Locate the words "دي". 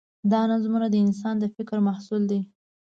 2.31-2.41